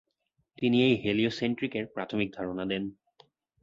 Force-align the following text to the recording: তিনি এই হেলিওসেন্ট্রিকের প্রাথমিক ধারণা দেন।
তিনি 0.57 0.77
এই 0.83 0.95
হেলিওসেন্ট্রিকের 1.03 1.85
প্রাথমিক 1.87 2.29
ধারণা 2.37 2.65
দেন। 2.65 2.83